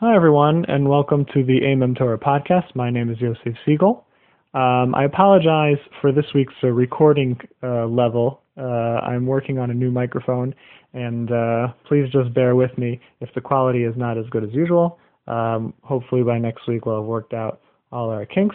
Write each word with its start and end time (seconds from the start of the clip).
Hi, 0.00 0.14
everyone, 0.14 0.64
and 0.68 0.88
welcome 0.88 1.24
to 1.34 1.42
the 1.42 1.58
Aimem 1.62 1.98
Torah 1.98 2.20
podcast. 2.20 2.72
My 2.76 2.88
name 2.88 3.10
is 3.10 3.20
Yosef 3.20 3.58
Siegel. 3.66 4.06
Um, 4.54 4.94
I 4.94 5.02
apologize 5.02 5.78
for 6.00 6.12
this 6.12 6.26
week's 6.36 6.54
uh, 6.62 6.68
recording 6.68 7.36
uh, 7.64 7.84
level. 7.86 8.42
Uh, 8.56 9.00
I'm 9.02 9.26
working 9.26 9.58
on 9.58 9.72
a 9.72 9.74
new 9.74 9.90
microphone, 9.90 10.54
and 10.94 11.32
uh, 11.32 11.72
please 11.88 12.08
just 12.12 12.32
bear 12.32 12.54
with 12.54 12.78
me 12.78 13.00
if 13.20 13.28
the 13.34 13.40
quality 13.40 13.82
is 13.82 13.94
not 13.96 14.16
as 14.16 14.24
good 14.30 14.44
as 14.44 14.50
usual. 14.52 15.00
Um, 15.26 15.74
hopefully, 15.82 16.22
by 16.22 16.38
next 16.38 16.68
week, 16.68 16.86
we'll 16.86 16.98
have 16.98 17.04
worked 17.04 17.34
out 17.34 17.60
all 17.90 18.08
our 18.08 18.24
kinks. 18.24 18.54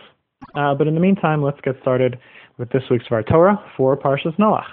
Uh, 0.56 0.74
but 0.74 0.88
in 0.88 0.94
the 0.94 1.02
meantime, 1.02 1.44
let's 1.44 1.60
get 1.60 1.76
started 1.82 2.18
with 2.58 2.70
this 2.70 2.84
week's 2.90 3.04
Dvar 3.08 3.28
Torah 3.28 3.62
for 3.76 3.98
Parshas 3.98 4.38
Noach. 4.38 4.64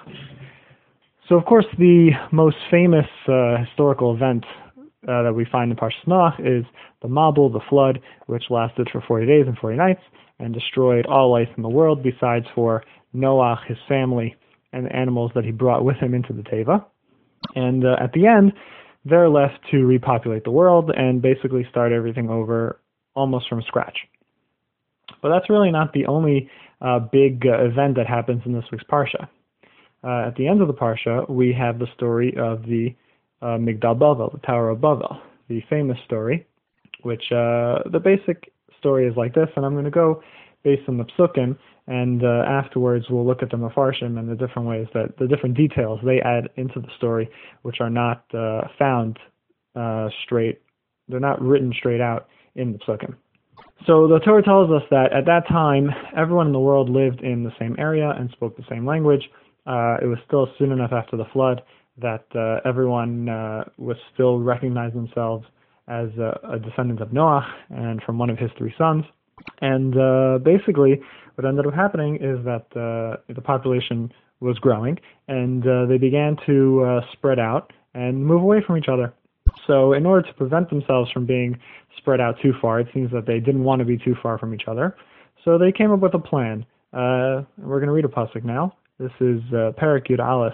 So, 1.29 1.35
of 1.35 1.45
course, 1.47 1.67
the 1.79 2.11
most 2.31 2.59
famous 2.71 3.07
uh, 3.27 3.57
historical 3.57 4.15
event 4.15 4.45
uh, 5.11 5.23
that 5.23 5.35
we 5.35 5.45
find 5.51 5.71
in 5.71 5.77
Parshas 5.77 6.41
is 6.41 6.65
the 7.03 7.09
Mabul, 7.09 7.53
the 7.53 7.61
flood, 7.69 8.01
which 8.27 8.45
lasted 8.51 8.89
for 8.93 9.03
40 9.07 9.27
days 9.27 9.45
and 9.47 9.59
40 9.59 9.77
nights 9.77 10.03
and 10.39 10.55
destroyed 10.55 11.07
all 11.07 11.33
life 11.33 11.49
in 11.57 11.63
the 11.63 11.69
world 11.69 12.03
besides 12.03 12.47
for 12.55 12.85
Noach, 13.15 13.67
his 13.67 13.79
family, 13.89 14.37
and 14.73 14.87
the 14.87 14.95
animals 14.95 15.33
that 15.35 15.45
he 15.45 15.51
brought 15.51 15.85
with 15.85 15.97
him 15.97 16.15
into 16.15 16.33
the 16.33 16.43
Teva. 16.43 16.85
And 17.55 17.85
uh, 17.85 17.97
at 18.01 18.13
the 18.13 18.27
end, 18.27 18.53
they're 19.05 19.29
left 19.29 19.59
to 19.71 19.85
repopulate 19.85 20.45
the 20.45 20.51
world 20.51 20.91
and 20.95 21.21
basically 21.21 21.67
start 21.71 21.93
everything 21.93 22.29
over 22.29 22.81
almost 23.15 23.49
from 23.49 23.63
scratch. 23.63 23.99
But 25.23 25.31
that's 25.31 25.51
really 25.51 25.71
not 25.71 25.93
the 25.93 26.07
only 26.07 26.49
uh, 26.81 27.01
big 27.01 27.45
uh, 27.47 27.65
event 27.65 27.97
that 27.97 28.07
happens 28.07 28.43
in 28.47 28.53
this 28.53 28.65
week's 28.71 28.85
Parsha. 28.85 29.29
Uh, 30.03 30.29
at 30.29 30.37
the 30.37 30.47
end 30.47 30.63
of 30.63 30.69
the 30.69 30.75
Parsha, 30.75 31.29
we 31.29 31.53
have 31.53 31.79
the 31.79 31.89
story 31.97 32.35
of 32.39 32.63
the 32.63 32.95
uh, 33.43 33.59
Migdal 33.59 33.99
Bavel, 33.99 34.33
the 34.33 34.39
Tower 34.47 34.71
of 34.71 34.79
Bavel, 34.79 35.21
the 35.49 35.61
famous 35.69 35.99
story, 36.05 36.47
which 37.03 37.25
uh, 37.33 37.81
the 37.91 38.01
basic 38.03 38.53
story 38.79 39.07
is 39.07 39.17
like 39.17 39.35
this, 39.35 39.49
and 39.57 39.65
I'm 39.65 39.73
going 39.73 39.85
to 39.85 39.91
go 39.91 40.23
based 40.63 40.83
on 40.89 40.99
the 40.99 41.07
psukim, 41.19 41.57
and 41.87 42.23
uh, 42.23 42.45
afterwards 42.47 43.07
we'll 43.09 43.27
look 43.27 43.43
at 43.43 43.51
the 43.51 43.57
meforshim 43.57 44.19
and 44.19 44.29
the 44.29 44.35
different 44.35 44.69
ways 44.69 44.87
that 44.95 45.17
the 45.19 45.27
different 45.27 45.57
details 45.57 46.01
they 46.05 46.21
add 46.21 46.49
into 46.57 46.81
the 46.81 46.89
story, 46.99 47.29
which 47.63 47.77
are 47.81 47.91
not 47.91 48.25
uh, 48.35 48.63
found 48.79 49.19
uh, 49.75 50.09
straight, 50.25 50.61
they're 51.09 51.21
not 51.21 51.41
written 51.41 51.73
straight 51.77 52.01
out 52.01 52.29
in 52.55 52.73
the 52.73 52.79
psukim. 52.79 53.15
So 53.87 54.07
the 54.07 54.19
Torah 54.19 54.43
tells 54.43 54.71
us 54.71 54.83
that 54.91 55.13
at 55.13 55.25
that 55.27 55.49
time, 55.49 55.89
everyone 56.17 56.47
in 56.47 56.53
the 56.53 56.61
world 56.61 56.91
lived 56.91 57.23
in 57.23 57.45
the 57.45 57.53
same 57.59 57.77
area 57.79 58.13
and 58.19 58.31
spoke 58.31 58.57
the 58.57 58.65
same 58.69 58.87
language. 58.87 59.23
Uh, 59.67 59.97
it 60.03 60.07
was 60.07 60.19
still 60.27 60.49
soon 60.59 60.73
enough 60.73 60.93
after 60.93 61.17
the 61.17 61.25
flood 61.33 61.63
that 61.99 62.25
uh, 62.35 62.67
everyone 62.69 63.29
uh, 63.29 63.65
was 63.77 63.97
still 64.15 64.39
recognizing 64.41 65.05
themselves 65.05 65.47
as 65.89 66.09
a, 66.19 66.39
a, 66.53 66.59
descendant 66.59 67.01
of 67.01 67.13
Noah 67.13 67.47
and 67.71 68.03
from 68.03 68.19
one 68.19 68.31
of 68.31 68.39
his 68.39 68.51
three 68.57 68.73
sons. 68.79 69.05
And 69.61 69.97
uh, 69.99 70.39
basically, 70.43 71.01
what 71.35 71.47
ended 71.47 71.67
up 71.67 71.75
happening 71.75 72.17
is 72.17 72.45
that 72.45 72.67
uh, 72.77 73.21
the 73.33 73.41
population 73.41 74.13
was 74.41 74.59
growing, 74.59 74.99
and 75.29 75.67
uh, 75.67 75.87
they 75.87 75.99
began 75.99 76.37
to 76.47 76.85
uh, 76.85 77.01
spread 77.13 77.39
out 77.39 77.73
and 77.95 78.25
move 78.25 78.43
away 78.43 78.63
from 78.65 78.77
each 78.77 78.89
other. 78.89 79.13
So, 79.67 79.93
in 79.93 80.07
order 80.07 80.27
to 80.29 80.35
prevent 80.35 80.71
themselves 80.71 81.11
from 81.11 81.27
being 81.27 81.59
spread 81.97 82.21
out 82.21 82.37
too 82.41 82.53
far, 82.61 82.81
it 82.81 82.89
seems 82.95 83.11
that 83.13 83.27
they 83.27 83.41
didn't 83.41 83.65
want 83.65 83.81
to 83.81 83.85
be 83.85 83.99
too 83.99 84.15
far 84.23 84.39
from 84.39 84.55
each 84.55 84.65
other. 84.69 84.97
So 85.45 85.59
they 85.59 85.73
came 85.73 85.91
up 85.91 86.01
with 86.01 86.15
a 86.15 86.19
plan. 86.19 86.65
we're 86.93 87.45
going 87.59 87.87
to 87.87 87.93
read 87.93 88.05
a 88.05 88.09
pasuk 88.09 88.45
now. 88.45 88.77
This 88.99 89.11
is 89.21 89.41
uh, 89.53 89.73
Perek 89.81 90.19
Aleph, 90.21 90.53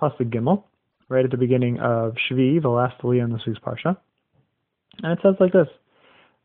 pasuk 0.00 0.30
Gimel 0.30 0.64
right 1.14 1.24
at 1.24 1.30
the 1.30 1.36
beginning 1.36 1.78
of 1.78 2.14
Shvi, 2.28 2.60
the 2.60 2.68
last 2.68 3.00
aliyah 3.02 3.24
in 3.24 3.32
this 3.32 3.42
week's 3.46 3.60
parsha. 3.60 3.96
And 5.02 5.12
it 5.12 5.20
says 5.22 5.36
like 5.38 5.52
this: 5.52 5.68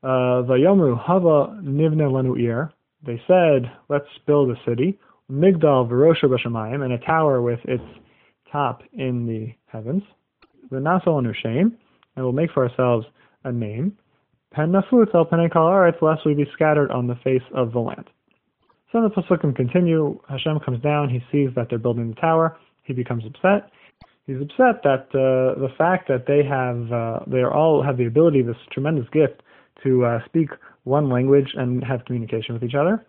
uh, 0.03 0.45
Vayomru 0.47 0.97
hava 0.97 1.59
nivne 1.63 2.05
lanu. 2.11 2.71
They 3.03 3.21
said, 3.27 3.71
"Let's 3.89 4.05
build 4.27 4.51
a 4.51 4.55
city, 4.67 4.99
migdal 5.31 5.89
v'rosha 5.89 6.25
b'shamayim, 6.25 6.83
and 6.83 6.93
a 6.93 6.99
tower 6.99 7.41
with 7.41 7.59
its 7.65 7.83
top 8.51 8.83
in 8.93 9.25
the 9.25 9.53
heavens. 9.65 10.03
V'nasal 10.71 11.07
lanu 11.07 11.33
shem, 11.33 11.75
and 12.15 12.25
we'll 12.25 12.31
make 12.31 12.51
for 12.51 12.67
ourselves 12.67 13.07
a 13.43 13.51
name. 13.51 13.97
Pen 14.51 14.71
nafutz 14.71 15.13
al 15.15 15.25
penei 15.25 15.51
kal 15.51 15.65
lest 16.01 16.25
we 16.25 16.35
be 16.35 16.45
scattered 16.53 16.91
on 16.91 17.07
the 17.07 17.15
face 17.23 17.47
of 17.55 17.73
the 17.73 17.79
land." 17.79 18.07
So 18.91 19.01
the 19.01 19.09
Pasukim 19.09 19.55
continue. 19.55 20.19
Hashem 20.29 20.59
comes 20.65 20.81
down. 20.81 21.09
He 21.09 21.23
sees 21.31 21.49
that 21.55 21.67
they're 21.69 21.77
building 21.77 22.09
the 22.09 22.21
tower. 22.21 22.57
He 22.83 22.93
becomes 22.93 23.23
upset 23.23 23.69
he's 24.29 24.41
upset 24.41 24.83
that 24.83 25.07
uh, 25.13 25.59
the 25.59 25.69
fact 25.77 26.07
that 26.07 26.25
they 26.27 26.43
have 26.43 26.91
uh, 26.91 27.19
they 27.27 27.43
all 27.43 27.81
have 27.83 27.97
the 27.97 28.05
ability, 28.05 28.41
this 28.43 28.55
tremendous 28.71 29.09
gift, 29.11 29.41
to 29.83 30.05
uh, 30.05 30.19
speak 30.25 30.49
one 30.83 31.09
language 31.09 31.49
and 31.55 31.83
have 31.83 32.05
communication 32.05 32.53
with 32.53 32.63
each 32.63 32.75
other, 32.75 33.03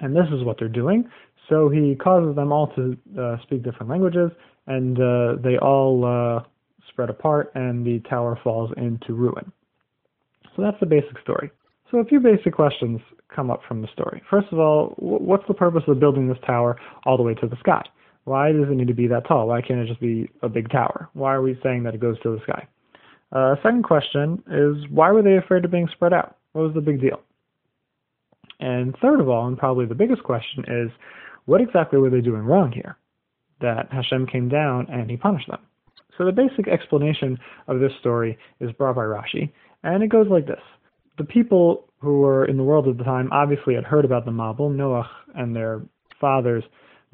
and 0.00 0.14
this 0.14 0.26
is 0.32 0.44
what 0.44 0.58
they're 0.58 0.68
doing. 0.68 1.08
So 1.48 1.68
he 1.68 1.94
causes 1.94 2.34
them 2.36 2.52
all 2.52 2.68
to 2.74 2.96
uh, 3.18 3.36
speak 3.42 3.62
different 3.62 3.88
languages, 3.88 4.30
and 4.66 4.98
uh, 4.98 5.36
they 5.42 5.56
all 5.58 6.04
uh, 6.04 6.44
spread 6.88 7.08
apart, 7.08 7.52
and 7.54 7.86
the 7.86 8.00
tower 8.08 8.38
falls 8.42 8.70
into 8.76 9.14
ruin. 9.14 9.52
So 10.54 10.62
that's 10.62 10.78
the 10.80 10.86
basic 10.86 11.18
story. 11.22 11.50
So 11.90 11.98
a 11.98 12.04
few 12.04 12.18
basic 12.18 12.52
questions 12.54 13.00
come 13.34 13.50
up 13.50 13.60
from 13.68 13.80
the 13.80 13.88
story. 13.92 14.22
First 14.28 14.48
of 14.50 14.58
all, 14.58 14.94
what's 14.98 15.46
the 15.46 15.54
purpose 15.54 15.84
of 15.86 16.00
building 16.00 16.26
this 16.28 16.38
tower 16.44 16.76
all 17.04 17.16
the 17.16 17.22
way 17.22 17.34
to 17.34 17.46
the 17.46 17.56
sky? 17.60 17.82
Why 18.26 18.50
does 18.50 18.64
it 18.68 18.74
need 18.74 18.88
to 18.88 18.94
be 18.94 19.06
that 19.06 19.28
tall? 19.28 19.46
Why 19.46 19.62
can't 19.62 19.78
it 19.78 19.86
just 19.86 20.00
be 20.00 20.28
a 20.42 20.48
big 20.48 20.68
tower? 20.70 21.08
Why 21.12 21.32
are 21.32 21.42
we 21.42 21.56
saying 21.62 21.84
that 21.84 21.94
it 21.94 22.00
goes 22.00 22.18
to 22.22 22.32
the 22.32 22.42
sky? 22.42 22.66
Uh, 23.30 23.54
second 23.62 23.84
question 23.84 24.42
is 24.50 24.90
why 24.90 25.12
were 25.12 25.22
they 25.22 25.36
afraid 25.36 25.64
of 25.64 25.70
being 25.70 25.88
spread 25.92 26.12
out? 26.12 26.36
What 26.50 26.62
was 26.62 26.74
the 26.74 26.80
big 26.80 27.00
deal? 27.00 27.20
And 28.58 28.96
third 29.00 29.20
of 29.20 29.28
all, 29.28 29.46
and 29.46 29.56
probably 29.56 29.86
the 29.86 29.94
biggest 29.94 30.24
question 30.24 30.64
is 30.66 30.90
what 31.44 31.60
exactly 31.60 32.00
were 32.00 32.10
they 32.10 32.20
doing 32.20 32.42
wrong 32.42 32.72
here? 32.72 32.96
That 33.60 33.92
Hashem 33.92 34.26
came 34.26 34.48
down 34.48 34.88
and 34.90 35.08
he 35.08 35.16
punished 35.16 35.48
them. 35.48 35.60
So 36.18 36.24
the 36.24 36.32
basic 36.32 36.66
explanation 36.66 37.38
of 37.68 37.78
this 37.78 37.92
story 38.00 38.36
is 38.58 38.72
brought 38.72 38.96
by 38.96 39.02
Rashi, 39.02 39.52
and 39.84 40.02
it 40.02 40.08
goes 40.08 40.26
like 40.28 40.48
this. 40.48 40.62
The 41.16 41.24
people 41.24 41.84
who 42.00 42.20
were 42.22 42.44
in 42.46 42.56
the 42.56 42.64
world 42.64 42.88
at 42.88 42.98
the 42.98 43.04
time 43.04 43.28
obviously 43.30 43.76
had 43.76 43.84
heard 43.84 44.04
about 44.04 44.24
the 44.24 44.32
Mabul, 44.32 44.74
Noah 44.74 45.08
and 45.36 45.54
their 45.54 45.82
fathers 46.20 46.64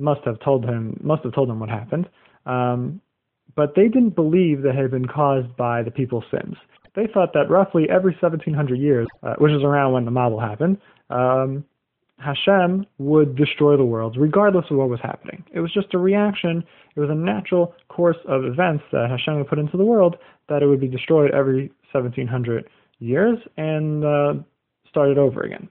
must 0.03 0.21
have 0.25 0.39
told 0.41 0.65
him 0.65 0.99
must 1.03 1.23
have 1.25 1.33
told 1.35 1.49
him 1.49 1.61
what 1.61 1.71
happened. 1.71 2.09
Um, 2.47 3.01
but 3.55 3.75
they 3.75 3.89
didn't 3.89 4.15
believe 4.15 4.63
that 4.63 4.71
it 4.71 4.77
had 4.77 4.91
been 4.91 5.07
caused 5.07 5.57
by 5.57 5.83
the 5.83 5.91
people's 5.91 6.25
sins. 6.31 6.57
They 6.95 7.07
thought 7.07 7.33
that 7.35 7.49
roughly 7.49 7.89
every 7.89 8.17
1700 8.21 8.79
years, 8.79 9.07
uh, 9.23 9.35
which 9.39 9.53
is 9.53 9.63
around 9.63 9.93
when 9.93 10.05
the 10.05 10.11
Mabul 10.11 10.41
happened, 10.41 10.79
um, 11.11 11.65
Hashem 12.19 12.87
would 12.99 13.37
destroy 13.37 13.77
the 13.77 13.85
world 13.85 14.17
regardless 14.17 14.67
of 14.71 14.77
what 14.77 14.89
was 14.89 15.01
happening. 15.03 15.45
It 15.53 15.61
was 15.61 15.73
just 15.73 15.95
a 15.95 15.99
reaction. 15.99 16.65
It 16.95 17.01
was 17.01 17.11
a 17.11 17.15
natural 17.15 17.75
course 17.89 18.19
of 18.27 18.45
events 18.45 18.85
that 18.93 19.11
Hashem 19.11 19.37
would 19.39 19.49
put 19.49 19.59
into 19.59 19.77
the 19.77 19.85
world 19.85 20.17
that 20.49 20.63
it 20.63 20.67
would 20.67 20.81
be 20.81 20.89
destroyed 20.89 21.31
every 21.33 21.73
1700 21.93 22.69
years 22.99 23.39
and 23.57 24.05
uh, 24.05 24.35
started 24.89 25.19
over 25.19 25.41
again. 25.43 25.69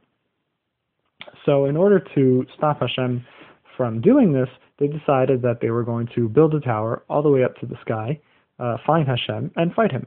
So, 1.46 1.66
in 1.66 1.78
order 1.78 2.00
to 2.16 2.46
stop 2.56 2.82
Hashem 2.82 3.26
from 3.82 4.00
doing 4.00 4.32
this, 4.32 4.48
they 4.78 4.86
decided 4.86 5.42
that 5.42 5.58
they 5.60 5.72
were 5.72 5.84
going 5.84 6.08
to 6.14 6.30
build 6.30 6.54
a 6.54 6.60
tower 6.60 7.02
all 7.10 7.24
the 7.24 7.32
way 7.32 7.44
up 7.44 7.56
to 7.56 7.66
the 7.66 7.76
sky, 7.82 8.20
uh, 8.60 8.78
find 8.86 9.08
Hashem, 9.08 9.50
and 9.56 9.74
fight 9.74 9.92
him. 9.92 10.06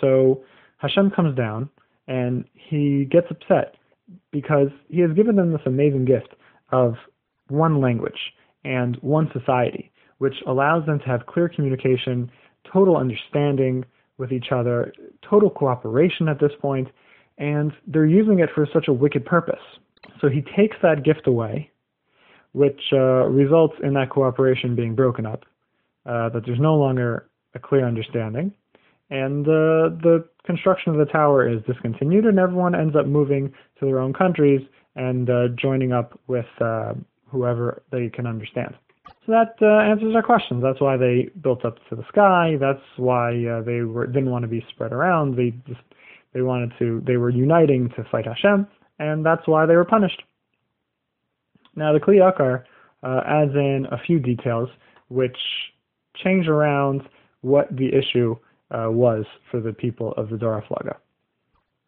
So 0.00 0.42
Hashem 0.78 1.12
comes 1.12 1.36
down 1.36 1.70
and 2.08 2.44
he 2.54 3.04
gets 3.04 3.28
upset 3.30 3.76
because 4.32 4.66
he 4.88 4.98
has 4.98 5.12
given 5.12 5.36
them 5.36 5.52
this 5.52 5.60
amazing 5.64 6.06
gift 6.06 6.34
of 6.72 6.94
one 7.46 7.80
language 7.80 8.18
and 8.64 8.96
one 8.96 9.30
society, 9.32 9.92
which 10.18 10.34
allows 10.48 10.84
them 10.84 10.98
to 10.98 11.04
have 11.04 11.26
clear 11.26 11.48
communication, 11.48 12.28
total 12.72 12.96
understanding 12.96 13.84
with 14.18 14.32
each 14.32 14.50
other, 14.50 14.92
total 15.22 15.50
cooperation 15.50 16.26
at 16.26 16.40
this 16.40 16.50
point, 16.60 16.88
and 17.38 17.70
they're 17.86 18.06
using 18.06 18.40
it 18.40 18.48
for 18.52 18.66
such 18.72 18.88
a 18.88 18.92
wicked 18.92 19.24
purpose. 19.24 19.62
So 20.20 20.28
he 20.28 20.42
takes 20.56 20.76
that 20.82 21.04
gift 21.04 21.28
away 21.28 21.70
which 22.54 22.80
uh, 22.92 23.26
results 23.26 23.74
in 23.82 23.94
that 23.94 24.10
cooperation 24.10 24.74
being 24.74 24.94
broken 24.94 25.26
up, 25.26 25.44
uh, 26.06 26.28
that 26.30 26.42
there's 26.46 26.60
no 26.60 26.76
longer 26.76 27.28
a 27.54 27.58
clear 27.58 27.86
understanding, 27.86 28.52
and 29.10 29.46
uh, 29.46 29.90
the 30.02 30.24
construction 30.46 30.92
of 30.92 30.98
the 30.98 31.12
tower 31.12 31.48
is 31.48 31.60
discontinued, 31.66 32.24
and 32.24 32.38
everyone 32.38 32.74
ends 32.74 32.96
up 32.96 33.06
moving 33.06 33.52
to 33.78 33.86
their 33.86 33.98
own 33.98 34.12
countries 34.12 34.60
and 34.96 35.28
uh, 35.28 35.48
joining 35.60 35.92
up 35.92 36.18
with 36.28 36.46
uh, 36.60 36.94
whoever 37.26 37.82
they 37.90 38.08
can 38.08 38.26
understand. 38.26 38.74
So 39.26 39.32
that 39.32 39.56
uh, 39.60 39.90
answers 39.90 40.14
our 40.14 40.22
questions. 40.22 40.62
That's 40.62 40.80
why 40.80 40.96
they 40.96 41.30
built 41.42 41.64
up 41.64 41.76
to 41.88 41.96
the 41.96 42.04
sky. 42.08 42.56
That's 42.60 42.84
why 42.96 43.32
they 43.64 43.80
were, 43.80 44.06
didn't 44.06 44.30
want 44.30 44.42
to 44.42 44.48
be 44.48 44.64
spread 44.70 44.92
around. 44.92 45.36
They 45.36 45.50
just 45.66 45.80
they 46.34 46.42
wanted 46.42 46.72
to. 46.78 47.02
They 47.06 47.16
were 47.16 47.30
uniting 47.30 47.88
to 47.96 48.04
fight 48.10 48.26
Hashem, 48.26 48.66
and 48.98 49.24
that's 49.24 49.46
why 49.46 49.66
they 49.66 49.76
were 49.76 49.84
punished. 49.84 50.22
Now, 51.76 51.92
the 51.92 52.00
Kli 52.00 52.18
Yakar 52.18 52.64
uh, 53.02 53.20
adds 53.26 53.52
in 53.54 53.86
a 53.90 53.98
few 54.06 54.18
details 54.18 54.68
which 55.08 55.36
change 56.22 56.46
around 56.48 57.02
what 57.42 57.74
the 57.76 57.88
issue 57.88 58.36
uh, 58.70 58.90
was 58.90 59.24
for 59.50 59.60
the 59.60 59.72
people 59.72 60.12
of 60.16 60.30
the 60.30 60.36
Dor 60.38 60.62
HaFlaga. 60.62 60.96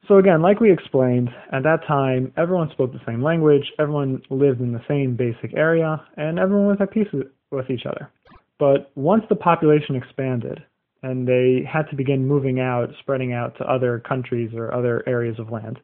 So 0.08 0.18
again, 0.18 0.40
like 0.40 0.60
we 0.60 0.72
explained, 0.72 1.30
at 1.52 1.64
that 1.64 1.84
time, 1.86 2.32
everyone 2.36 2.70
spoke 2.70 2.92
the 2.92 3.00
same 3.06 3.22
language, 3.22 3.64
everyone 3.78 4.22
lived 4.30 4.60
in 4.60 4.72
the 4.72 4.82
same 4.86 5.16
basic 5.16 5.56
area, 5.56 6.00
and 6.16 6.38
everyone 6.38 6.66
was 6.66 6.76
at 6.80 6.92
peace 6.92 7.08
with 7.50 7.70
each 7.70 7.86
other. 7.86 8.10
But 8.58 8.92
once 8.94 9.24
the 9.28 9.34
population 9.34 9.96
expanded 9.96 10.62
and 11.02 11.26
they 11.26 11.68
had 11.70 11.88
to 11.90 11.96
begin 11.96 12.26
moving 12.26 12.60
out, 12.60 12.90
spreading 13.00 13.32
out 13.32 13.56
to 13.58 13.64
other 13.64 13.98
countries 13.98 14.50
or 14.54 14.72
other 14.72 15.02
areas 15.08 15.38
of 15.38 15.50
land, 15.50 15.80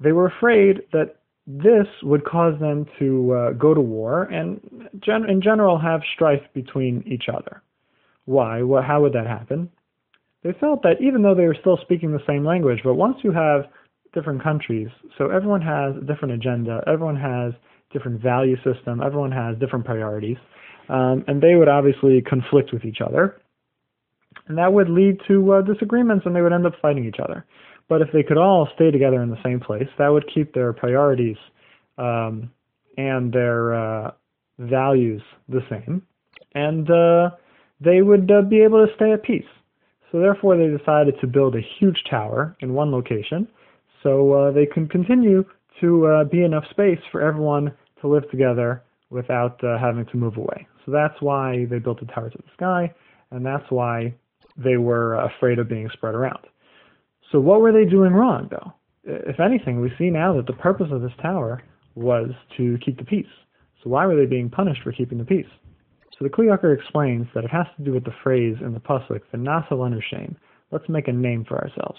they 0.00 0.12
were 0.12 0.26
afraid 0.26 0.82
that 0.92 1.16
this 1.46 1.86
would 2.02 2.24
cause 2.24 2.58
them 2.60 2.86
to 2.98 3.32
uh, 3.32 3.50
go 3.52 3.74
to 3.74 3.80
war 3.80 4.24
and, 4.24 4.60
gen- 5.00 5.28
in 5.28 5.42
general, 5.42 5.78
have 5.78 6.00
strife 6.14 6.42
between 6.54 7.02
each 7.06 7.24
other. 7.28 7.62
Why? 8.26 8.62
Well, 8.62 8.82
how 8.82 9.02
would 9.02 9.12
that 9.14 9.26
happen? 9.26 9.68
They 10.44 10.52
felt 10.60 10.82
that 10.82 11.00
even 11.00 11.22
though 11.22 11.34
they 11.34 11.46
were 11.46 11.56
still 11.60 11.78
speaking 11.82 12.12
the 12.12 12.22
same 12.26 12.44
language, 12.44 12.80
but 12.84 12.94
once 12.94 13.16
you 13.22 13.32
have 13.32 13.64
different 14.12 14.42
countries, 14.42 14.88
so 15.18 15.30
everyone 15.30 15.62
has 15.62 15.96
a 15.96 16.04
different 16.04 16.34
agenda, 16.34 16.82
everyone 16.86 17.16
has 17.16 17.52
different 17.92 18.20
value 18.20 18.56
system, 18.56 19.00
everyone 19.04 19.32
has 19.32 19.56
different 19.58 19.84
priorities, 19.84 20.36
um, 20.88 21.24
and 21.26 21.40
they 21.42 21.54
would 21.54 21.68
obviously 21.68 22.20
conflict 22.22 22.72
with 22.72 22.84
each 22.84 23.00
other, 23.00 23.40
and 24.48 24.58
that 24.58 24.72
would 24.72 24.88
lead 24.88 25.18
to 25.28 25.52
uh, 25.52 25.62
disagreements, 25.62 26.26
and 26.26 26.34
they 26.34 26.42
would 26.42 26.52
end 26.52 26.66
up 26.66 26.74
fighting 26.80 27.04
each 27.04 27.20
other. 27.22 27.44
But 27.88 28.00
if 28.00 28.08
they 28.12 28.22
could 28.22 28.38
all 28.38 28.68
stay 28.74 28.90
together 28.90 29.22
in 29.22 29.30
the 29.30 29.42
same 29.42 29.60
place, 29.60 29.88
that 29.98 30.08
would 30.08 30.24
keep 30.32 30.54
their 30.54 30.72
priorities 30.72 31.36
um, 31.98 32.50
and 32.96 33.32
their 33.32 33.74
uh, 33.74 34.10
values 34.58 35.22
the 35.48 35.60
same, 35.68 36.02
and 36.54 36.90
uh, 36.90 37.30
they 37.80 38.02
would 38.02 38.30
uh, 38.30 38.42
be 38.42 38.62
able 38.62 38.86
to 38.86 38.94
stay 38.94 39.12
at 39.12 39.22
peace. 39.22 39.44
So 40.10 40.18
therefore, 40.20 40.56
they 40.56 40.74
decided 40.76 41.14
to 41.20 41.26
build 41.26 41.56
a 41.56 41.62
huge 41.78 42.04
tower 42.08 42.56
in 42.60 42.74
one 42.74 42.92
location, 42.92 43.48
so 44.02 44.32
uh, 44.32 44.50
they 44.52 44.66
can 44.66 44.88
continue 44.88 45.44
to 45.80 46.06
uh, 46.06 46.24
be 46.24 46.44
enough 46.44 46.64
space 46.70 47.00
for 47.10 47.22
everyone 47.22 47.72
to 48.00 48.08
live 48.08 48.30
together 48.30 48.82
without 49.10 49.62
uh, 49.64 49.78
having 49.78 50.06
to 50.06 50.16
move 50.16 50.36
away. 50.36 50.66
So 50.84 50.92
that's 50.92 51.20
why 51.20 51.66
they 51.70 51.78
built 51.78 52.00
the 52.00 52.06
tower 52.06 52.30
to 52.30 52.38
the 52.38 52.52
sky, 52.54 52.92
and 53.30 53.44
that's 53.44 53.70
why 53.70 54.14
they 54.56 54.76
were 54.76 55.14
afraid 55.14 55.58
of 55.58 55.68
being 55.68 55.88
spread 55.92 56.14
around. 56.14 56.46
So 57.32 57.40
what 57.40 57.62
were 57.62 57.72
they 57.72 57.86
doing 57.86 58.12
wrong, 58.12 58.48
though? 58.50 58.74
If 59.04 59.40
anything, 59.40 59.80
we 59.80 59.90
see 59.98 60.10
now 60.10 60.36
that 60.36 60.46
the 60.46 60.52
purpose 60.52 60.88
of 60.92 61.00
this 61.00 61.12
tower 61.20 61.62
was 61.94 62.30
to 62.58 62.78
keep 62.84 62.98
the 62.98 63.04
peace. 63.04 63.26
So 63.82 63.90
why 63.90 64.06
were 64.06 64.14
they 64.14 64.26
being 64.26 64.50
punished 64.50 64.82
for 64.82 64.92
keeping 64.92 65.18
the 65.18 65.24
peace? 65.24 65.48
So 66.16 66.24
the 66.24 66.30
Kli 66.30 66.54
Yakar 66.54 66.78
explains 66.78 67.26
that 67.34 67.44
it 67.44 67.50
has 67.50 67.66
to 67.76 67.82
do 67.82 67.92
with 67.92 68.04
the 68.04 68.14
phrase 68.22 68.56
in 68.60 68.74
the 68.74 68.80
pasuk, 68.80 69.22
"V'nasa 69.32 69.72
lanu 69.72 70.00
shem." 70.02 70.36
Let's 70.70 70.88
make 70.88 71.08
a 71.08 71.12
name 71.12 71.44
for 71.44 71.58
ourselves. 71.58 71.98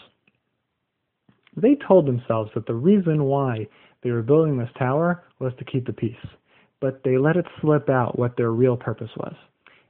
They 1.58 1.76
told 1.76 2.06
themselves 2.06 2.52
that 2.54 2.68
the 2.68 2.76
reason 2.76 3.26
why 3.26 3.68
they 4.02 4.12
were 4.12 4.22
building 4.22 4.58
this 4.58 4.72
tower 4.78 5.24
was 5.40 5.54
to 5.56 5.66
keep 5.66 5.86
the 5.86 5.94
peace, 5.94 6.26
but 6.80 7.04
they 7.04 7.18
let 7.18 7.38
it 7.38 7.48
slip 7.60 7.90
out 7.90 8.18
what 8.18 8.38
their 8.38 8.52
real 8.52 8.78
purpose 8.78 9.12
was. 9.18 9.36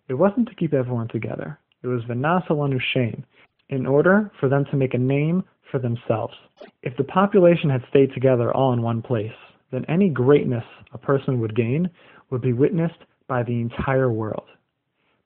It 0.07 0.15
wasn't 0.15 0.47
to 0.49 0.55
keep 0.55 0.73
everyone 0.73 1.09
together. 1.09 1.59
It 1.83 1.87
was 1.87 2.03
v'nasa 2.05 2.51
lanu 2.51 2.79
shem 2.79 3.23
in 3.69 3.85
order 3.85 4.31
for 4.39 4.49
them 4.49 4.65
to 4.71 4.77
make 4.77 4.93
a 4.93 4.97
name 4.97 5.43
for 5.71 5.79
themselves. 5.79 6.33
If 6.81 6.95
the 6.97 7.03
population 7.03 7.69
had 7.69 7.83
stayed 7.89 8.13
together 8.13 8.53
all 8.53 8.73
in 8.73 8.81
one 8.81 9.01
place, 9.01 9.31
then 9.71 9.85
any 9.89 10.09
greatness 10.09 10.63
a 10.93 10.97
person 10.97 11.39
would 11.39 11.55
gain 11.55 11.89
would 12.29 12.41
be 12.41 12.53
witnessed 12.53 12.99
by 13.27 13.43
the 13.43 13.59
entire 13.59 14.11
world. 14.11 14.45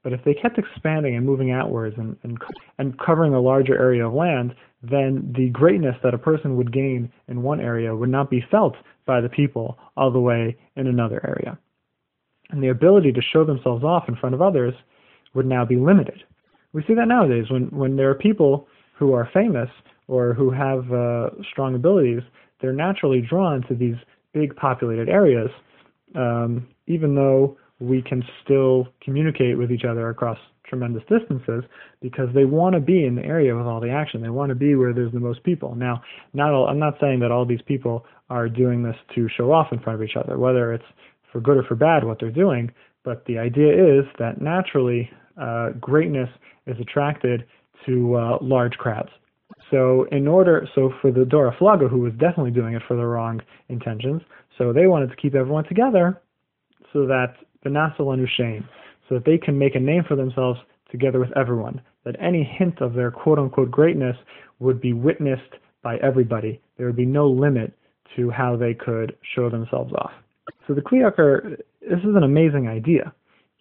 But 0.03 0.13
if 0.13 0.23
they 0.23 0.33
kept 0.33 0.57
expanding 0.57 1.15
and 1.15 1.25
moving 1.25 1.51
outwards 1.51 1.97
and, 1.97 2.15
and, 2.23 2.37
and 2.77 2.97
covering 2.97 3.33
a 3.33 3.41
larger 3.41 3.77
area 3.77 4.07
of 4.07 4.13
land, 4.13 4.55
then 4.81 5.33
the 5.35 5.49
greatness 5.49 5.95
that 6.03 6.13
a 6.13 6.17
person 6.17 6.55
would 6.55 6.71
gain 6.71 7.11
in 7.27 7.43
one 7.43 7.59
area 7.59 7.93
would 7.93 8.09
not 8.09 8.29
be 8.29 8.45
felt 8.49 8.75
by 9.05 9.19
the 9.19 9.27
people 9.27 9.77
all 9.97 10.11
the 10.11 10.19
way 10.19 10.55
in 10.77 10.87
another 10.87 11.19
area. 11.27 11.57
And 12.51 12.63
the 12.63 12.69
ability 12.69 13.11
to 13.11 13.21
show 13.21 13.43
themselves 13.43 13.83
off 13.83 14.07
in 14.07 14.15
front 14.15 14.33
of 14.33 14.41
others 14.41 14.73
would 15.33 15.45
now 15.45 15.65
be 15.65 15.75
limited. 15.75 16.23
We 16.77 16.83
see 16.87 16.93
that 16.93 17.07
nowadays 17.07 17.45
when, 17.49 17.71
when 17.71 17.95
there 17.95 18.07
are 18.11 18.13
people 18.13 18.67
who 18.99 19.11
are 19.11 19.27
famous 19.33 19.67
or 20.07 20.35
who 20.35 20.51
have 20.51 20.93
uh, 20.93 21.31
strong 21.51 21.73
abilities, 21.73 22.21
they're 22.61 22.71
naturally 22.71 23.19
drawn 23.19 23.63
to 23.67 23.73
these 23.73 23.95
big 24.31 24.55
populated 24.55 25.09
areas, 25.09 25.49
um, 26.13 26.67
even 26.85 27.15
though 27.15 27.57
we 27.79 28.03
can 28.03 28.21
still 28.43 28.87
communicate 29.01 29.57
with 29.57 29.71
each 29.71 29.85
other 29.85 30.07
across 30.09 30.37
tremendous 30.69 31.01
distances 31.09 31.63
because 31.99 32.29
they 32.35 32.45
want 32.45 32.75
to 32.75 32.79
be 32.79 33.05
in 33.05 33.15
the 33.15 33.23
area 33.23 33.55
with 33.55 33.65
all 33.65 33.79
the 33.79 33.89
action. 33.89 34.21
They 34.21 34.29
want 34.29 34.49
to 34.49 34.55
be 34.55 34.75
where 34.75 34.93
there's 34.93 35.13
the 35.13 35.19
most 35.19 35.43
people. 35.43 35.73
Now, 35.73 36.03
not 36.33 36.53
all, 36.53 36.67
I'm 36.67 36.77
not 36.77 36.93
saying 37.01 37.21
that 37.21 37.31
all 37.31 37.43
these 37.43 37.63
people 37.65 38.05
are 38.29 38.47
doing 38.47 38.83
this 38.83 38.97
to 39.15 39.27
show 39.35 39.51
off 39.51 39.69
in 39.71 39.79
front 39.79 39.99
of 39.99 40.07
each 40.07 40.15
other, 40.15 40.37
whether 40.37 40.73
it's 40.73 40.85
for 41.31 41.41
good 41.41 41.57
or 41.57 41.63
for 41.63 41.73
bad 41.73 42.03
what 42.03 42.19
they're 42.19 42.29
doing, 42.29 42.69
but 43.03 43.25
the 43.25 43.39
idea 43.39 43.73
is 43.73 44.05
that 44.19 44.39
naturally 44.39 45.09
uh, 45.41 45.69
greatness 45.79 46.29
is 46.67 46.77
attracted 46.79 47.45
to 47.85 48.15
uh, 48.15 48.37
large 48.41 48.73
crowds. 48.73 49.09
So 49.71 50.05
in 50.11 50.27
order, 50.27 50.67
so 50.75 50.91
for 51.01 51.11
the 51.11 51.25
Dor 51.25 51.53
HaFlaga, 51.53 51.89
who 51.89 51.99
was 51.99 52.13
definitely 52.13 52.51
doing 52.51 52.73
it 52.73 52.81
for 52.87 52.95
the 52.95 53.05
wrong 53.05 53.41
intentions, 53.69 54.21
so 54.57 54.73
they 54.73 54.87
wanted 54.87 55.09
to 55.09 55.15
keep 55.15 55.35
everyone 55.35 55.65
together, 55.65 56.21
so 56.93 57.05
that 57.05 57.35
the 57.63 57.69
V'nasa 57.69 57.99
lanu 57.99 58.27
shem, 58.27 58.67
so 59.07 59.15
that 59.15 59.25
they 59.25 59.37
can 59.37 59.57
make 59.57 59.75
a 59.75 59.79
name 59.79 60.03
for 60.07 60.15
themselves 60.15 60.59
together 60.91 61.19
with 61.19 61.35
everyone. 61.37 61.81
That 62.05 62.15
any 62.21 62.43
hint 62.43 62.81
of 62.81 62.93
their 62.93 63.11
quote 63.11 63.39
unquote 63.39 63.71
greatness 63.71 64.15
would 64.59 64.79
be 64.79 64.93
witnessed 64.93 65.53
by 65.83 65.97
everybody. 65.97 66.61
There 66.77 66.85
would 66.87 66.95
be 66.95 67.05
no 67.05 67.27
limit 67.27 67.73
to 68.15 68.29
how 68.29 68.55
they 68.55 68.73
could 68.73 69.15
show 69.35 69.49
themselves 69.49 69.93
off. 69.93 70.11
So 70.65 70.73
the 70.73 70.81
Kli 70.81 71.03
Yakar, 71.03 71.57
this 71.81 71.99
is 71.99 72.15
an 72.15 72.23
amazing 72.23 72.67
idea 72.67 73.13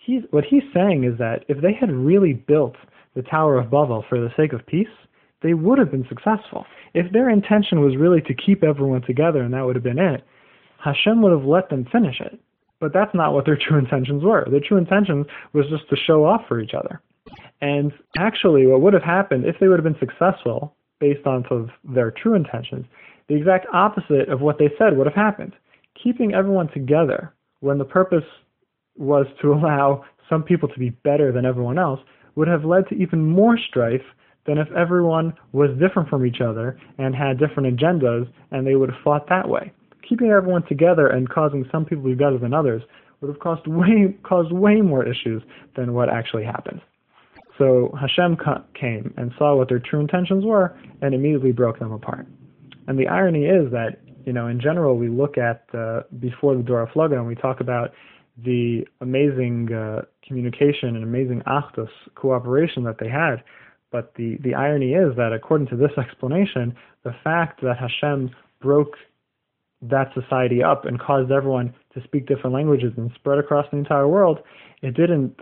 he's 0.06 0.22
what 0.30 0.44
he's 0.44 0.62
saying 0.72 1.04
is 1.04 1.18
that 1.18 1.44
if 1.48 1.60
they 1.60 1.72
had 1.72 1.90
really 1.90 2.32
built 2.32 2.76
the 3.16 3.22
Tower 3.22 3.58
of 3.58 3.70
Babel 3.70 4.04
for 4.08 4.20
the 4.20 4.30
sake 4.36 4.52
of 4.52 4.64
peace, 4.66 4.86
they 5.42 5.54
would 5.54 5.78
have 5.78 5.90
been 5.90 6.06
successful. 6.08 6.66
If 6.94 7.10
their 7.12 7.30
intention 7.30 7.80
was 7.80 7.96
really 7.96 8.20
to 8.22 8.34
keep 8.34 8.62
everyone 8.62 9.02
together 9.02 9.42
and 9.42 9.52
that 9.54 9.64
would 9.64 9.74
have 9.74 9.82
been 9.82 9.98
it, 9.98 10.22
Hashem 10.84 11.22
would 11.22 11.32
have 11.32 11.44
let 11.44 11.70
them 11.70 11.86
finish 11.90 12.20
it. 12.20 12.38
But 12.78 12.92
that's 12.92 13.14
not 13.14 13.32
what 13.32 13.46
their 13.46 13.58
true 13.68 13.78
intentions 13.78 14.22
were. 14.22 14.46
Their 14.50 14.60
true 14.60 14.76
intentions 14.76 15.26
was 15.52 15.66
just 15.70 15.88
to 15.90 15.96
show 16.06 16.24
off 16.24 16.42
for 16.46 16.60
each 16.60 16.74
other. 16.74 17.00
And 17.60 17.92
actually, 18.18 18.66
what 18.66 18.82
would 18.82 18.92
have 18.92 19.02
happened 19.02 19.46
if 19.46 19.56
they 19.58 19.66
would 19.66 19.78
have 19.78 19.84
been 19.84 19.98
successful 19.98 20.76
based 21.00 21.26
on 21.26 21.44
of 21.50 21.70
their 21.84 22.10
true 22.10 22.34
intentions, 22.34 22.84
the 23.28 23.34
exact 23.34 23.66
opposite 23.72 24.28
of 24.28 24.40
what 24.40 24.58
they 24.58 24.70
said 24.78 24.96
would 24.96 25.06
have 25.06 25.16
happened. 25.16 25.54
Keeping 26.02 26.34
everyone 26.34 26.68
together 26.72 27.34
when 27.60 27.78
the 27.78 27.84
purpose 27.84 28.24
was 28.96 29.26
to 29.40 29.52
allow 29.54 30.04
some 30.28 30.42
people 30.42 30.68
to 30.68 30.78
be 30.78 30.90
better 30.90 31.32
than 31.32 31.46
everyone 31.46 31.78
else 31.78 32.00
would 32.36 32.48
have 32.48 32.64
led 32.64 32.88
to 32.88 32.94
even 32.94 33.26
more 33.26 33.58
strife 33.58 34.04
than 34.46 34.58
if 34.58 34.70
everyone 34.72 35.34
was 35.52 35.70
different 35.78 36.08
from 36.08 36.24
each 36.24 36.40
other 36.40 36.78
and 36.98 37.14
had 37.14 37.38
different 37.38 37.76
agendas 37.76 38.28
and 38.52 38.66
they 38.66 38.76
would 38.76 38.90
have 38.90 39.02
fought 39.02 39.28
that 39.28 39.48
way. 39.48 39.72
Keeping 40.08 40.30
everyone 40.30 40.62
together 40.68 41.08
and 41.08 41.28
causing 41.28 41.68
some 41.72 41.84
people 41.84 42.04
to 42.04 42.10
be 42.10 42.14
better 42.14 42.38
than 42.38 42.54
others 42.54 42.82
would 43.20 43.28
have 43.28 43.40
caused 43.40 43.66
way, 43.66 44.16
caused 44.22 44.52
way 44.52 44.80
more 44.80 45.04
issues 45.04 45.42
than 45.74 45.94
what 45.94 46.08
actually 46.08 46.44
happened. 46.44 46.80
So 47.58 47.94
Hashem 47.98 48.36
came 48.78 49.14
and 49.16 49.32
saw 49.38 49.56
what 49.56 49.68
their 49.68 49.78
true 49.78 50.00
intentions 50.00 50.44
were 50.44 50.78
and 51.02 51.14
immediately 51.14 51.52
broke 51.52 51.78
them 51.78 51.92
apart. 51.92 52.26
And 52.86 52.98
the 52.98 53.08
irony 53.08 53.46
is 53.46 53.72
that, 53.72 54.00
you 54.26 54.32
know, 54.32 54.46
in 54.46 54.60
general, 54.60 54.96
we 54.96 55.08
look 55.08 55.38
at 55.38 55.64
uh, 55.74 56.02
before 56.20 56.54
the 56.54 56.62
Dor 56.62 56.86
HaFlaga 56.86 57.14
and 57.14 57.26
we 57.26 57.34
talk 57.34 57.60
about 57.60 57.92
the 58.36 58.86
amazing 59.00 59.72
uh, 59.72 60.02
communication 60.26 60.94
and 60.94 61.02
amazing 61.02 61.42
achdus 61.46 61.88
cooperation 62.14 62.84
that 62.84 62.98
they 62.98 63.08
had. 63.08 63.42
But 63.90 64.14
the, 64.16 64.36
the 64.42 64.54
irony 64.54 64.92
is 64.92 65.16
that 65.16 65.32
according 65.32 65.68
to 65.68 65.76
this 65.76 65.92
explanation, 65.96 66.76
the 67.04 67.14
fact 67.24 67.62
that 67.62 67.76
Hashem 67.78 68.30
broke 68.60 68.96
that 69.82 70.12
society 70.14 70.62
up 70.62 70.84
and 70.84 70.98
caused 70.98 71.30
everyone 71.30 71.74
to 71.94 72.02
speak 72.02 72.26
different 72.26 72.54
languages 72.54 72.92
and 72.96 73.10
spread 73.14 73.38
across 73.38 73.66
the 73.70 73.78
entire 73.78 74.08
world, 74.08 74.38
it 74.82 74.94
didn't 74.96 75.40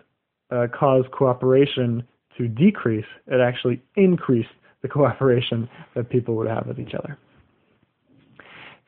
uh, 0.50 0.66
cause 0.78 1.04
cooperation 1.12 2.04
to 2.36 2.48
decrease. 2.48 3.06
It 3.26 3.40
actually 3.40 3.82
increased 3.96 4.50
the 4.82 4.88
cooperation 4.96 5.68
that 5.94 6.10
people 6.10 6.36
would 6.36 6.48
have 6.48 6.66
with 6.66 6.78
each 6.78 6.94
other. 6.94 7.18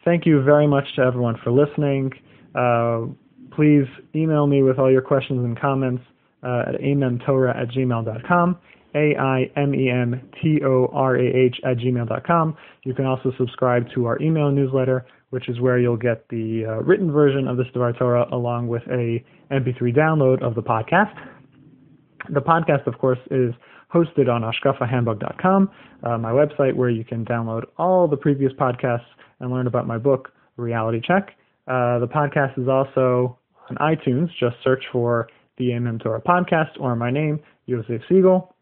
Thank 0.04 0.26
you 0.26 0.42
very 0.42 0.68
much 0.68 0.84
to 0.96 1.02
everyone 1.02 1.36
for 1.42 1.50
listening. 1.50 2.12
Uh, 2.54 3.06
please 3.52 3.86
email 4.14 4.46
me 4.46 4.62
with 4.62 4.78
all 4.78 4.90
your 4.90 5.02
questions 5.02 5.44
and 5.44 5.58
comments 5.58 6.02
uh, 6.42 6.64
at 6.68 6.80
aimemtorah 6.80 7.56
at 7.56 7.68
gmail.com, 7.68 8.58
A-I-M-E-M-T-O-R-A-H 8.94 9.60
at 11.64 11.76
gmail.com. 11.78 12.56
You 12.84 12.94
can 12.94 13.04
also 13.04 13.32
subscribe 13.38 13.86
to 13.94 14.06
our 14.06 14.20
email 14.22 14.50
newsletter, 14.50 15.06
which 15.30 15.48
is 15.48 15.60
where 15.60 15.78
you'll 15.78 15.96
get 15.96 16.28
the 16.28 16.64
uh, 16.66 16.82
written 16.82 17.10
version 17.10 17.48
of 17.48 17.56
this 17.56 17.66
Devar 17.72 17.92
Torah 17.92 18.26
along 18.32 18.68
with 18.68 18.82
a 18.88 19.24
MP3 19.50 19.96
download 19.96 20.42
of 20.42 20.54
the 20.54 20.62
podcast. 20.62 21.14
The 22.32 22.40
podcast, 22.40 22.86
of 22.86 22.98
course, 22.98 23.18
is 23.30 23.52
hosted 23.92 24.28
on 24.28 24.42
ashkafahandbook.com, 24.42 25.70
uh, 26.02 26.18
my 26.18 26.30
website 26.30 26.74
where 26.74 26.90
you 26.90 27.04
can 27.04 27.24
download 27.24 27.62
all 27.78 28.08
the 28.08 28.16
previous 28.16 28.52
podcasts 28.52 29.06
and 29.40 29.50
learn 29.50 29.66
about 29.66 29.86
my 29.86 29.98
book, 29.98 30.32
Reality 30.56 31.00
Check. 31.06 31.36
Uh, 31.66 31.98
the 31.98 32.08
podcast 32.08 32.58
is 32.58 32.68
also 32.68 33.38
on 33.70 33.76
iTunes. 33.76 34.28
Just 34.38 34.56
search 34.62 34.84
for 34.92 35.28
the 35.58 35.70
MM 35.70 36.02
Torah 36.02 36.20
podcast 36.20 36.78
or 36.78 36.94
my 36.96 37.10
name, 37.10 37.40
Yosef 37.66 38.02
Siegel. 38.08 38.54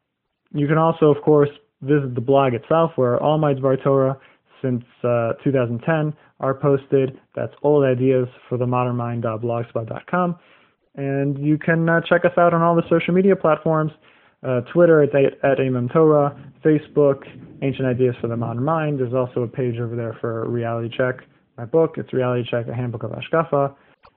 You 0.53 0.67
can 0.67 0.79
also, 0.79 1.07
of 1.07 1.23
course, 1.23 1.51
visit 1.83 2.15
the 2.15 2.21
blog 2.21 2.55
itself 2.55 2.93
where 2.97 3.23
all 3.23 3.39
my 3.39 3.55
Dvar 3.55 3.83
Torah 3.83 4.19
since 4.63 4.85
uh, 5.03 5.33
2010 5.43 6.15
are 6.41 6.55
posted. 6.55 7.19
That's 7.35 7.53
old 7.63 7.85
ideas 7.85 8.29
for 8.49 8.57
the 8.57 8.67
modern 8.67 8.97
mind.blogspot.com. 8.97 10.37
And 10.97 11.39
you 11.39 11.59
can 11.59 11.89
uh, 11.89 12.01
check 12.09 12.25
us 12.25 12.33
out 12.39 12.55
on 12.55 12.63
all 12.63 12.77
the 12.77 12.89
social 12.89 13.13
media 13.13 13.35
platforms 13.37 13.91
uh, 14.45 14.61
Twitter 14.73 15.03
at, 15.03 15.15
at 15.15 15.57
Torah, 15.93 16.53
Facebook, 16.65 17.25
Ancient 17.63 17.87
Ideas 17.87 18.15
for 18.21 18.29
the 18.29 18.37
Modern 18.37 18.65
Mind. 18.65 19.01
There's 19.01 19.15
also 19.15 19.43
a 19.43 19.49
page 19.49 19.79
over 19.81 19.97
there 19.97 20.17
for 20.21 20.49
Reality 20.49 20.95
Check, 20.95 21.17
my 21.57 21.65
book. 21.65 21.95
It's 21.97 22.13
Reality 22.13 22.49
Check, 22.51 22.69
a 22.69 22.75
handbook 22.75 23.03
of 23.03 23.13
Ashkafa. 23.13 23.75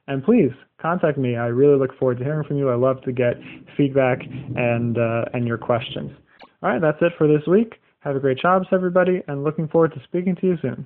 And 0.08 0.24
please 0.24 0.52
contact 0.82 1.18
me. 1.18 1.36
I 1.36 1.48
really 1.48 1.78
look 1.78 1.98
forward 1.98 2.18
to 2.20 2.24
hearing 2.24 2.48
from 2.48 2.58
you. 2.58 2.70
I 2.70 2.76
love 2.76 3.02
to 3.04 3.12
get 3.12 3.36
feedback 3.76 4.20
and 4.56 4.98
uh, 4.98 5.26
and 5.34 5.48
your 5.48 5.58
questions. 5.58 6.12
All 6.64 6.70
right, 6.70 6.82
that's 6.82 6.98
it 7.02 7.14
for 7.18 7.28
this 7.28 7.46
week. 7.48 7.76
Have 8.00 8.16
a 8.16 8.20
great 8.20 8.40
Shabbos, 8.40 8.68
everybody, 8.72 9.22
and 9.28 9.44
looking 9.44 9.68
forward 9.68 9.94
to 9.94 10.02
speaking 10.04 10.36
to 10.38 10.48
you 10.48 10.58
soon. 10.62 10.86